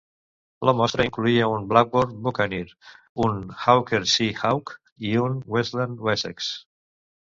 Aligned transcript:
La 0.69 0.73
mostra 0.79 1.05
incloïa 1.09 1.49
un 1.57 1.67
Blackburn 1.73 2.17
Buccaneer, 2.25 2.73
un 3.29 3.39
Hawker 3.61 4.03
Sea 4.17 4.43
Hawk 4.53 4.77
i 5.15 5.17
un 5.31 5.41
Westland 5.57 6.07
Wessex. 6.11 6.55